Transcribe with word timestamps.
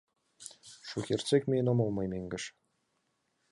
Шукертсек 0.89 1.43
миен 1.49 1.67
омыл 1.71 1.89
мый 1.93 2.07
мӧҥгыш 2.13 2.43